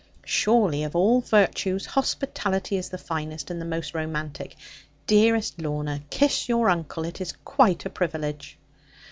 [0.25, 4.55] Surely of all virtues, hospitality is the finest, and the most romantic.
[5.05, 8.57] Dearest Lorna, kiss your uncle; it is quite a privilege.'